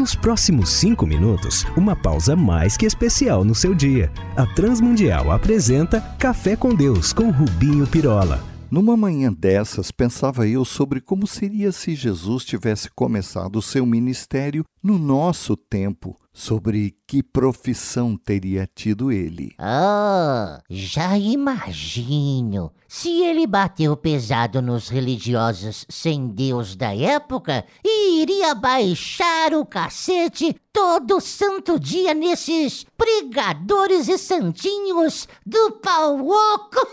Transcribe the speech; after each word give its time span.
Nos 0.00 0.14
próximos 0.14 0.70
cinco 0.70 1.06
minutos, 1.06 1.66
uma 1.76 1.94
pausa 1.94 2.34
mais 2.34 2.74
que 2.74 2.86
especial 2.86 3.44
no 3.44 3.54
seu 3.54 3.74
dia. 3.74 4.10
A 4.34 4.46
Transmundial 4.46 5.30
apresenta 5.30 6.00
Café 6.18 6.56
com 6.56 6.74
Deus 6.74 7.12
com 7.12 7.30
Rubinho 7.30 7.86
Pirola. 7.86 8.42
Numa 8.70 8.96
manhã 8.96 9.30
dessas, 9.30 9.90
pensava 9.90 10.48
eu 10.48 10.64
sobre 10.64 11.02
como 11.02 11.26
seria 11.26 11.70
se 11.70 11.94
Jesus 11.94 12.46
tivesse 12.46 12.88
começado 12.88 13.56
o 13.56 13.62
seu 13.62 13.84
ministério 13.84 14.64
no 14.82 14.98
nosso 14.98 15.54
tempo, 15.54 16.16
sobre 16.32 16.96
que 17.06 17.22
profissão 17.22 18.16
teria 18.16 18.68
tido 18.74 19.10
ele. 19.10 19.52
Ah, 19.58 20.62
já 20.68 21.18
imagino. 21.18 22.72
Se 22.88 23.22
ele 23.22 23.46
bateu 23.46 23.96
pesado 23.96 24.62
nos 24.62 24.88
religiosos 24.88 25.86
sem 25.88 26.28
Deus 26.28 26.76
da 26.76 26.94
época 26.94 27.64
iria 27.84 28.54
baixar 28.54 29.54
o 29.54 29.64
cacete 29.64 30.56
todo 30.72 31.20
santo 31.20 31.78
dia 31.78 32.14
nesses 32.14 32.86
pregadores 32.96 34.08
e 34.08 34.18
santinhos 34.18 35.28
do 35.44 35.72
pau 35.72 36.28
oco. 36.28 36.80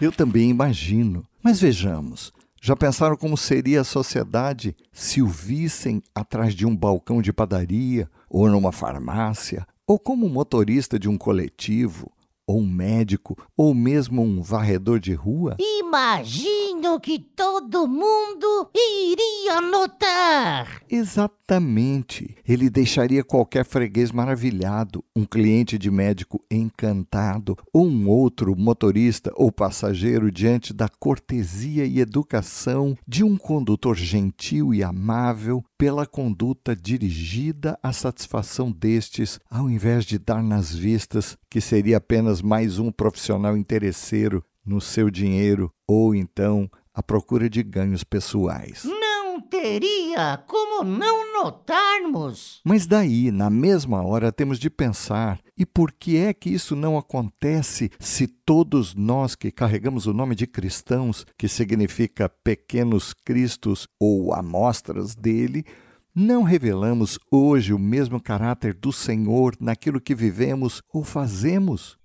Eu 0.00 0.10
também 0.10 0.48
imagino. 0.48 1.26
Mas 1.42 1.60
vejamos, 1.60 2.32
já 2.60 2.76
pensaram 2.76 3.16
como 3.16 3.36
seria 3.36 3.80
a 3.80 3.84
sociedade 3.84 4.76
se 4.92 5.22
o 5.22 5.26
vissem 5.26 6.02
atrás 6.14 6.54
de 6.54 6.66
um 6.66 6.76
balcão 6.76 7.22
de 7.22 7.32
padaria, 7.32 8.08
ou 8.28 8.48
numa 8.48 8.70
farmácia, 8.70 9.66
ou 9.86 9.98
como 9.98 10.28
motorista 10.28 10.98
de 10.98 11.08
um 11.08 11.16
coletivo, 11.16 12.12
ou 12.50 12.60
um 12.60 12.66
médico, 12.66 13.36
ou 13.56 13.72
mesmo 13.72 14.22
um 14.22 14.42
varredor 14.42 14.98
de 14.98 15.14
rua? 15.14 15.56
Imagino 15.58 16.98
que 17.00 17.18
todo 17.18 17.86
mundo 17.86 18.68
iria 18.74 19.60
notar. 19.60 20.82
Exatamente. 20.90 22.36
Ele 22.46 22.68
deixaria 22.68 23.22
qualquer 23.22 23.64
freguês 23.64 24.10
maravilhado, 24.10 25.04
um 25.14 25.24
cliente 25.24 25.78
de 25.78 25.90
médico 25.90 26.40
encantado, 26.50 27.56
ou 27.72 27.86
um 27.86 28.08
outro 28.08 28.56
motorista 28.56 29.30
ou 29.36 29.52
passageiro 29.52 30.30
diante 30.32 30.72
da 30.72 30.88
cortesia 30.88 31.84
e 31.84 32.00
educação 32.00 32.96
de 33.06 33.22
um 33.22 33.36
condutor 33.36 33.96
gentil 33.96 34.74
e 34.74 34.82
amável, 34.82 35.64
pela 35.80 36.04
conduta 36.04 36.76
dirigida 36.76 37.78
à 37.82 37.90
satisfação 37.90 38.70
destes, 38.70 39.40
ao 39.50 39.70
invés 39.70 40.04
de 40.04 40.18
dar 40.18 40.42
nas 40.42 40.74
vistas 40.74 41.38
que 41.48 41.58
seria 41.58 41.96
apenas 41.96 42.42
mais 42.42 42.78
um 42.78 42.92
profissional 42.92 43.56
interesseiro 43.56 44.44
no 44.62 44.78
seu 44.78 45.08
dinheiro 45.08 45.72
ou 45.88 46.14
então 46.14 46.70
à 46.92 47.02
procura 47.02 47.48
de 47.48 47.62
ganhos 47.62 48.04
pessoais. 48.04 48.84
Não 48.84 49.40
teria 49.40 50.36
como 50.46 50.84
não 50.84 51.42
notarmos. 51.42 52.60
Mas 52.62 52.86
daí, 52.86 53.30
na 53.30 53.48
mesma 53.48 54.04
hora, 54.04 54.30
temos 54.30 54.58
de 54.58 54.68
pensar: 54.68 55.40
e 55.60 55.66
por 55.66 55.92
que 55.92 56.16
é 56.16 56.32
que 56.32 56.48
isso 56.48 56.74
não 56.74 56.96
acontece 56.96 57.90
se 58.00 58.26
todos 58.26 58.94
nós 58.94 59.34
que 59.34 59.52
carregamos 59.52 60.06
o 60.06 60.14
nome 60.14 60.34
de 60.34 60.46
cristãos, 60.46 61.26
que 61.36 61.46
significa 61.46 62.30
pequenos 62.30 63.12
cristos 63.12 63.86
ou 64.00 64.32
amostras 64.32 65.14
dele, 65.14 65.66
não 66.14 66.44
revelamos 66.44 67.18
hoje 67.30 67.74
o 67.74 67.78
mesmo 67.78 68.18
caráter 68.18 68.72
do 68.72 68.90
Senhor 68.90 69.54
naquilo 69.60 70.00
que 70.00 70.14
vivemos 70.14 70.80
ou 70.90 71.04
fazemos? 71.04 71.99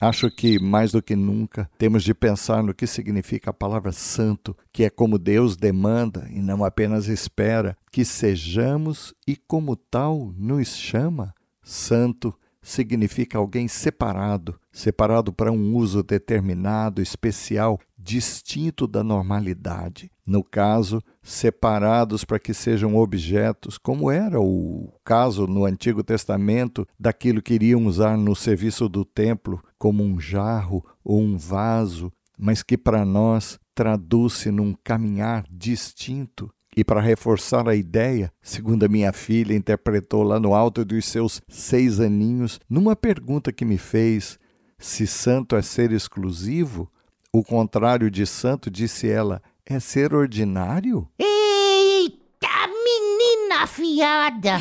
Acho 0.00 0.30
que, 0.30 0.60
mais 0.60 0.92
do 0.92 1.02
que 1.02 1.16
nunca, 1.16 1.68
temos 1.76 2.04
de 2.04 2.14
pensar 2.14 2.62
no 2.62 2.72
que 2.72 2.86
significa 2.86 3.50
a 3.50 3.52
palavra 3.52 3.90
santo, 3.90 4.56
que 4.72 4.84
é 4.84 4.90
como 4.90 5.18
Deus 5.18 5.56
demanda 5.56 6.28
e 6.30 6.40
não 6.40 6.64
apenas 6.64 7.08
espera 7.08 7.76
que 7.90 8.04
sejamos 8.04 9.12
e, 9.26 9.36
como 9.36 9.74
tal, 9.74 10.32
nos 10.36 10.68
chama. 10.68 11.34
Santo 11.64 12.32
significa 12.62 13.38
alguém 13.38 13.66
separado, 13.66 14.60
separado 14.70 15.32
para 15.32 15.50
um 15.50 15.74
uso 15.74 16.02
determinado, 16.04 17.02
especial, 17.02 17.80
distinto 18.08 18.86
da 18.86 19.04
normalidade. 19.04 20.10
No 20.26 20.42
caso, 20.42 21.02
separados 21.22 22.24
para 22.24 22.38
que 22.38 22.54
sejam 22.54 22.96
objetos, 22.96 23.76
como 23.76 24.10
era 24.10 24.40
o 24.40 24.90
caso 25.04 25.46
no 25.46 25.66
Antigo 25.66 26.02
Testamento 26.02 26.88
daquilo 26.98 27.42
que 27.42 27.52
iriam 27.52 27.84
usar 27.84 28.16
no 28.16 28.34
serviço 28.34 28.88
do 28.88 29.04
templo, 29.04 29.62
como 29.76 30.02
um 30.02 30.18
jarro 30.18 30.82
ou 31.04 31.20
um 31.20 31.36
vaso, 31.36 32.10
mas 32.38 32.62
que 32.62 32.78
para 32.78 33.04
nós 33.04 33.60
traduz-se 33.74 34.50
num 34.50 34.74
caminhar 34.82 35.44
distinto. 35.50 36.50
E 36.74 36.82
para 36.82 37.02
reforçar 37.02 37.68
a 37.68 37.74
ideia, 37.74 38.32
segundo 38.40 38.84
a 38.84 38.88
minha 38.88 39.12
filha 39.12 39.54
interpretou 39.54 40.22
lá 40.22 40.40
no 40.40 40.54
alto 40.54 40.82
dos 40.82 41.04
seus 41.04 41.42
seis 41.46 42.00
aninhos, 42.00 42.58
numa 42.70 42.96
pergunta 42.96 43.52
que 43.52 43.66
me 43.66 43.76
fez, 43.76 44.38
se 44.78 45.06
santo 45.06 45.56
é 45.56 45.60
ser 45.60 45.92
exclusivo, 45.92 46.90
o 47.32 47.42
contrário 47.42 48.10
de 48.10 48.26
santo, 48.26 48.70
disse 48.70 49.08
ela, 49.08 49.42
é 49.66 49.78
ser 49.78 50.14
ordinário? 50.14 51.08
Eita, 51.18 52.48
menina 52.66 53.62
afiada! 53.62 54.58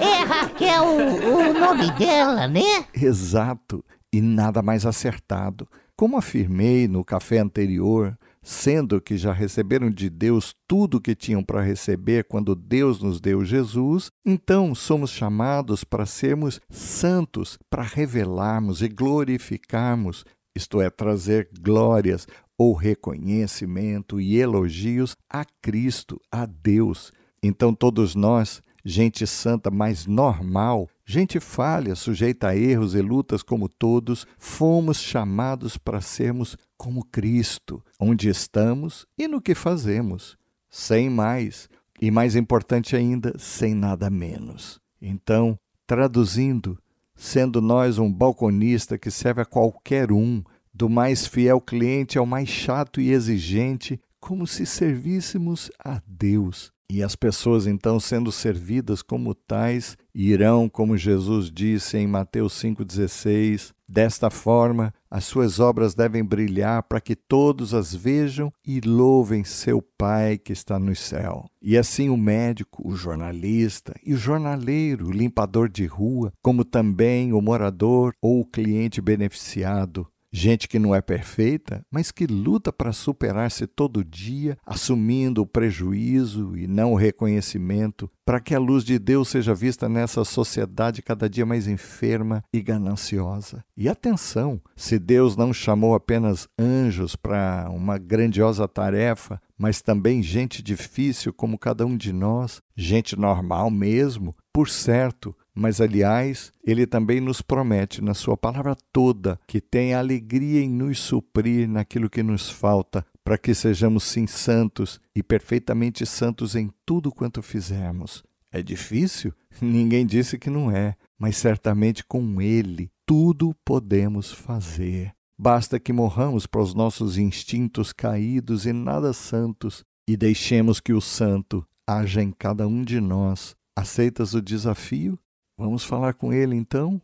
é 0.00 0.24
Raquel 0.24 0.84
o 0.84 1.52
nome 1.52 1.90
dela, 1.92 2.46
né? 2.46 2.86
Exato, 2.94 3.84
e 4.12 4.20
nada 4.20 4.62
mais 4.62 4.86
acertado. 4.86 5.68
Como 5.96 6.16
afirmei 6.16 6.88
no 6.88 7.04
café 7.04 7.38
anterior, 7.38 8.16
sendo 8.42 9.00
que 9.00 9.18
já 9.18 9.32
receberam 9.32 9.90
de 9.90 10.08
Deus 10.08 10.54
tudo 10.66 10.96
o 10.96 11.00
que 11.00 11.14
tinham 11.14 11.42
para 11.42 11.60
receber 11.60 12.24
quando 12.24 12.54
Deus 12.54 13.02
nos 13.02 13.20
deu 13.20 13.44
Jesus, 13.44 14.10
então 14.24 14.74
somos 14.74 15.10
chamados 15.10 15.84
para 15.84 16.06
sermos 16.06 16.60
santos, 16.70 17.58
para 17.68 17.82
revelarmos 17.82 18.80
e 18.80 18.88
glorificarmos 18.88 20.24
isto 20.54 20.80
é, 20.80 20.90
trazer 20.90 21.48
glórias 21.60 22.26
ou 22.58 22.74
reconhecimento 22.74 24.20
e 24.20 24.36
elogios 24.36 25.16
a 25.28 25.44
Cristo, 25.62 26.20
a 26.30 26.44
Deus. 26.44 27.12
Então, 27.42 27.72
todos 27.74 28.14
nós, 28.14 28.60
gente 28.84 29.26
santa, 29.26 29.70
mas 29.70 30.06
normal, 30.06 30.88
gente 31.06 31.40
falha, 31.40 31.94
sujeita 31.94 32.48
a 32.48 32.56
erros 32.56 32.94
e 32.94 33.00
lutas 33.00 33.42
como 33.42 33.68
todos, 33.68 34.26
fomos 34.38 34.98
chamados 34.98 35.78
para 35.78 36.00
sermos 36.00 36.56
como 36.76 37.04
Cristo, 37.04 37.82
onde 37.98 38.28
estamos 38.28 39.06
e 39.16 39.26
no 39.26 39.40
que 39.40 39.54
fazemos, 39.54 40.36
sem 40.68 41.08
mais, 41.08 41.68
e 42.00 42.10
mais 42.10 42.36
importante 42.36 42.94
ainda, 42.94 43.34
sem 43.38 43.74
nada 43.74 44.10
menos. 44.10 44.80
Então, 45.00 45.58
traduzindo, 45.86 46.78
sendo 47.20 47.60
nós 47.60 47.98
um 47.98 48.10
balconista 48.10 48.96
que 48.96 49.10
serve 49.10 49.42
a 49.42 49.44
qualquer 49.44 50.10
um, 50.10 50.42
do 50.72 50.88
mais 50.88 51.26
fiel 51.26 51.60
cliente 51.60 52.16
ao 52.16 52.24
mais 52.24 52.48
chato 52.48 52.98
e 52.98 53.10
exigente, 53.10 54.00
como 54.18 54.46
se 54.46 54.64
servíssemos 54.64 55.70
a 55.84 56.00
Deus. 56.06 56.72
E 56.88 57.02
as 57.02 57.14
pessoas, 57.14 57.66
então, 57.66 58.00
sendo 58.00 58.32
servidas 58.32 59.02
como 59.02 59.34
tais, 59.34 59.98
irão, 60.14 60.66
como 60.66 60.96
Jesus 60.96 61.50
disse 61.50 61.98
em 61.98 62.06
Mateus 62.06 62.54
5,16, 62.54 63.72
desta 63.90 64.30
forma 64.30 64.94
as 65.10 65.24
suas 65.24 65.58
obras 65.58 65.94
devem 65.94 66.24
brilhar 66.24 66.84
para 66.84 67.00
que 67.00 67.16
todos 67.16 67.74
as 67.74 67.92
vejam 67.92 68.52
e 68.64 68.80
louvem 68.80 69.42
seu 69.42 69.82
Pai 69.82 70.38
que 70.38 70.52
está 70.52 70.78
no 70.78 70.94
céu. 70.94 71.44
E 71.60 71.76
assim 71.76 72.08
o 72.08 72.16
médico, 72.16 72.88
o 72.88 72.94
jornalista 72.94 73.92
e 74.06 74.14
o 74.14 74.16
jornaleiro, 74.16 75.08
o 75.08 75.12
limpador 75.12 75.68
de 75.68 75.84
rua, 75.84 76.32
como 76.40 76.64
também 76.64 77.32
o 77.32 77.40
morador 77.42 78.14
ou 78.22 78.40
o 78.40 78.46
cliente 78.46 79.00
beneficiado, 79.00 80.06
Gente 80.32 80.68
que 80.68 80.78
não 80.78 80.94
é 80.94 81.00
perfeita, 81.00 81.84
mas 81.90 82.12
que 82.12 82.24
luta 82.24 82.72
para 82.72 82.92
superar-se 82.92 83.66
todo 83.66 84.04
dia, 84.04 84.56
assumindo 84.64 85.42
o 85.42 85.46
prejuízo 85.46 86.56
e 86.56 86.68
não 86.68 86.92
o 86.92 86.96
reconhecimento, 86.96 88.08
para 88.24 88.38
que 88.38 88.54
a 88.54 88.58
luz 88.60 88.84
de 88.84 88.96
Deus 88.96 89.28
seja 89.28 89.52
vista 89.52 89.88
nessa 89.88 90.24
sociedade 90.24 91.02
cada 91.02 91.28
dia 91.28 91.44
mais 91.44 91.66
enferma 91.66 92.44
e 92.52 92.62
gananciosa. 92.62 93.64
E 93.76 93.88
atenção, 93.88 94.60
se 94.76 95.00
Deus 95.00 95.36
não 95.36 95.52
chamou 95.52 95.96
apenas 95.96 96.48
anjos 96.56 97.16
para 97.16 97.68
uma 97.70 97.98
grandiosa 97.98 98.68
tarefa, 98.68 99.42
mas 99.58 99.82
também 99.82 100.22
gente 100.22 100.62
difícil 100.62 101.32
como 101.32 101.58
cada 101.58 101.84
um 101.84 101.96
de 101.96 102.12
nós, 102.12 102.62
gente 102.76 103.18
normal 103.18 103.68
mesmo, 103.68 104.32
por 104.52 104.68
certo, 104.68 105.34
mas 105.60 105.78
aliás, 105.78 106.54
ele 106.64 106.86
também 106.86 107.20
nos 107.20 107.42
promete 107.42 108.00
na 108.00 108.14
sua 108.14 108.34
palavra 108.34 108.74
toda 108.90 109.38
que 109.46 109.60
tem 109.60 109.92
alegria 109.92 110.62
em 110.62 110.70
nos 110.70 110.98
suprir 110.98 111.68
naquilo 111.68 112.08
que 112.08 112.22
nos 112.22 112.48
falta, 112.48 113.04
para 113.22 113.36
que 113.36 113.54
sejamos 113.54 114.04
sim 114.04 114.26
santos 114.26 114.98
e 115.14 115.22
perfeitamente 115.22 116.06
santos 116.06 116.56
em 116.56 116.70
tudo 116.86 117.12
quanto 117.12 117.42
fizermos. 117.42 118.24
É 118.50 118.62
difícil? 118.62 119.34
Ninguém 119.60 120.06
disse 120.06 120.38
que 120.38 120.48
não 120.48 120.70
é, 120.74 120.96
mas 121.18 121.36
certamente 121.36 122.06
com 122.06 122.40
ele 122.40 122.90
tudo 123.04 123.54
podemos 123.62 124.32
fazer. 124.32 125.12
Basta 125.38 125.78
que 125.78 125.92
morramos 125.92 126.46
para 126.46 126.62
os 126.62 126.72
nossos 126.72 127.18
instintos 127.18 127.92
caídos 127.92 128.64
e 128.64 128.72
nada 128.72 129.12
santos 129.12 129.84
e 130.08 130.16
deixemos 130.16 130.80
que 130.80 130.94
o 130.94 131.02
santo 131.02 131.62
haja 131.86 132.22
em 132.22 132.30
cada 132.30 132.66
um 132.66 132.82
de 132.82 132.98
nós. 132.98 133.54
Aceitas 133.76 134.32
o 134.32 134.40
desafio? 134.40 135.18
Vamos 135.60 135.84
falar 135.84 136.14
com 136.14 136.32
ele 136.32 136.56
então? 136.56 136.98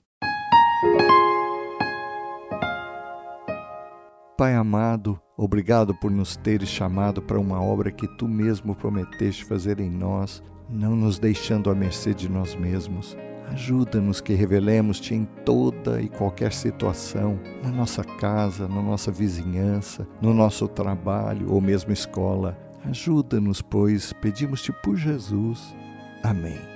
Pai 4.35 4.55
amado, 4.55 5.21
obrigado 5.37 5.95
por 5.95 6.11
nos 6.11 6.39
teres 6.39 6.71
chamado 6.71 7.21
para 7.21 7.39
uma 7.39 7.63
obra 7.63 7.93
que 7.93 8.09
tu 8.17 8.27
mesmo 8.27 8.75
prometeste 8.75 9.45
fazer 9.45 9.79
em 9.79 9.91
nós, 9.91 10.43
não 10.71 10.97
nos 10.97 11.19
deixando 11.19 11.69
à 11.69 11.75
mercê 11.75 12.15
de 12.15 12.31
nós 12.31 12.55
mesmos. 12.55 13.15
Ajuda-nos 13.53 14.23
que 14.23 14.33
revelemos-te 14.33 15.15
em 15.15 15.27
toda 15.45 16.01
e 16.01 16.09
qualquer 16.09 16.55
situação, 16.55 17.39
na 17.63 17.69
nossa 17.69 18.03
casa, 18.03 18.67
na 18.67 18.81
nossa 18.81 19.13
vizinhança, 19.13 20.09
no 20.19 20.33
nosso 20.33 20.67
trabalho 20.67 21.53
ou 21.53 21.61
mesmo 21.61 21.93
escola. 21.93 22.57
Ajuda-nos, 22.87 23.61
pois 23.61 24.15
pedimos-te 24.15 24.73
por 24.83 24.97
Jesus. 24.97 25.77
Amém. 26.23 26.76